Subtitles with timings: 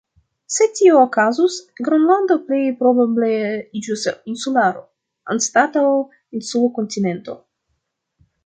[0.53, 1.57] Se tio okazus
[1.87, 3.29] Gronlando plej probable
[3.81, 4.83] iĝus insularo,
[5.35, 5.87] anstataŭ
[6.41, 7.39] insul-kontinento.